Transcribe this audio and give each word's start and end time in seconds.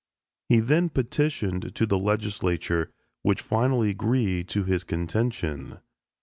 He 0.49 0.61
then 0.61 0.89
petitioned 0.89 1.75
to 1.75 1.85
the 1.85 1.99
legislature 1.99 2.91
which 3.21 3.39
finally 3.43 3.91
agreed 3.91 4.49
to 4.49 4.63
his 4.63 4.83
contention. 4.83 5.77